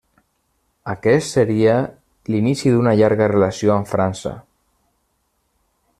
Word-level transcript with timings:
Aquest 0.93 1.29
seria 1.35 1.75
l'inici 2.35 2.73
d'una 2.77 2.95
llarga 3.03 3.31
relació 3.35 3.75
amb 3.77 3.93
França. 3.95 4.35